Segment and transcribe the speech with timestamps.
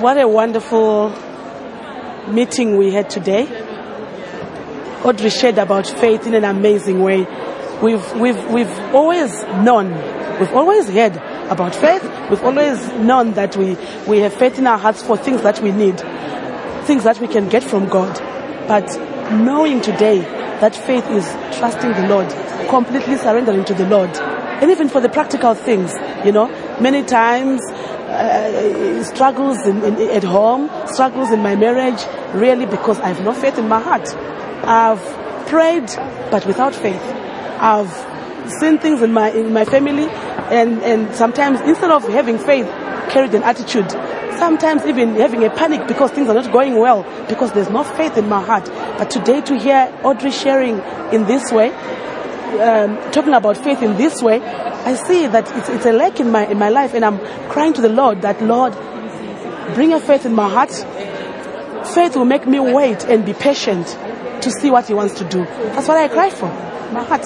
[0.00, 1.10] what a wonderful
[2.28, 3.44] meeting we had today.
[5.04, 7.26] Audrey shared about faith in an amazing way.
[7.82, 9.30] We've, we've, we've always
[9.64, 9.92] known,
[10.38, 11.16] we've always heard
[11.50, 12.02] about faith.
[12.30, 13.76] We've always known that we,
[14.08, 15.98] we have faith in our hearts for things that we need,
[16.86, 18.18] things that we can get from God.
[18.66, 18.86] But
[19.32, 21.26] knowing today that faith is
[21.58, 22.30] trusting the Lord,
[22.68, 25.92] completely surrendering to the Lord, and even for the practical things,
[26.24, 26.48] you know,
[26.80, 27.60] many times
[28.10, 32.00] uh, struggles in, in, at home, struggles in my marriage,
[32.34, 34.08] really because I have no faith in my heart.
[34.66, 35.88] I've prayed,
[36.30, 37.02] but without faith.
[37.60, 37.92] I've
[38.60, 42.66] seen things in my in my family, and and sometimes instead of having faith,
[43.10, 43.90] carried an attitude.
[44.38, 48.16] Sometimes even having a panic because things are not going well because there's no faith
[48.16, 48.64] in my heart.
[48.96, 50.78] But today to hear Audrey sharing
[51.12, 51.70] in this way,
[52.60, 56.30] um, talking about faith in this way, I see that it's, it's a lack in
[56.30, 57.18] my in my life, and I'm
[57.48, 58.72] crying to the Lord that Lord,
[59.74, 60.72] bring a faith in my heart.
[61.94, 63.86] Faith will make me wait and be patient
[64.42, 65.44] to see what He wants to do.
[65.44, 66.46] That's what I cry for,
[66.92, 67.24] my heart.